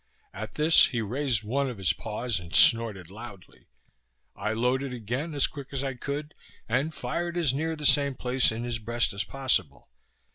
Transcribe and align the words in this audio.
At 0.33 0.55
this 0.55 0.87
he 0.87 0.99
raised 0.99 1.43
one 1.43 1.69
of 1.69 1.77
his 1.77 1.93
paws 1.93 2.39
and 2.39 2.55
snorted 2.55 3.11
loudly. 3.11 3.67
I 4.35 4.51
loaded 4.51 4.95
again 4.95 5.35
as 5.35 5.45
quick 5.45 5.67
as 5.71 5.83
I 5.83 5.93
could, 5.93 6.33
and 6.67 6.91
fired 6.91 7.37
as 7.37 7.53
near 7.53 7.75
the 7.75 7.85
same 7.85 8.15
place 8.15 8.51
in 8.51 8.63
his 8.63 8.79
breast 8.79 9.13
as 9.13 9.23
possible. 9.23 9.89